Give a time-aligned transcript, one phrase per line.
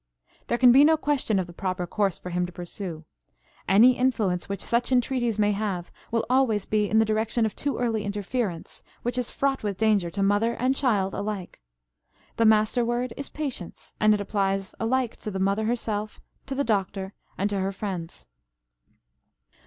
[0.47, 3.05] There can be no question of the proper course for him to pursue.
[3.69, 7.77] Any influence which such entreaties may have will always be in the direction of too
[7.77, 11.61] early interference, which is fraught with danger to mother and child alike.
[12.37, 16.63] The master word is patience, and it applies alike to the mother herself, to the
[16.63, 18.25] doctor, and to her friends.